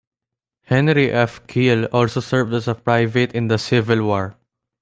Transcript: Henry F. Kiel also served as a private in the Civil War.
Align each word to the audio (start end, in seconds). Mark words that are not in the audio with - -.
Henry 0.63 1.11
F. 1.11 1.45
Kiel 1.45 1.85
also 1.93 2.21
served 2.21 2.53
as 2.55 2.67
a 2.67 2.73
private 2.73 3.33
in 3.33 3.49
the 3.49 3.59
Civil 3.59 4.03
War. 4.03 4.35